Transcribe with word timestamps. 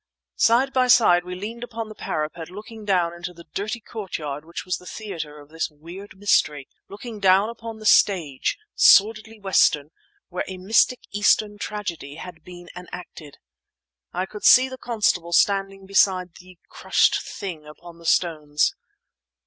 Side 0.37 0.73
by 0.73 0.87
side 0.87 1.23
we 1.25 1.35
leaned 1.35 1.63
upon 1.63 1.87
the 1.87 1.93
parapet 1.93 2.49
looking 2.49 2.85
down 2.85 3.13
into 3.13 3.35
the 3.35 3.43
dirty 3.53 3.79
courtyard 3.79 4.45
which 4.45 4.65
was 4.65 4.77
the 4.77 4.87
theatre 4.87 5.39
of 5.39 5.49
this 5.49 5.69
weird 5.69 6.17
mystery; 6.17 6.67
looking 6.89 7.19
down 7.19 7.49
upon 7.49 7.77
the 7.77 7.85
stage, 7.85 8.57
sordidly 8.73 9.39
Western, 9.39 9.91
where 10.29 10.43
a 10.47 10.57
mystic 10.57 11.01
Eastern 11.11 11.59
tragedy 11.59 12.15
had 12.15 12.43
been 12.43 12.67
enacted. 12.75 13.37
I 14.11 14.25
could 14.25 14.43
see 14.43 14.67
the 14.69 14.79
constable 14.79 15.33
standing 15.33 15.85
beside 15.85 16.33
the 16.39 16.57
crushed 16.67 17.21
thing 17.21 17.67
upon 17.67 17.99
the 17.99 18.05
stones. 18.07 18.73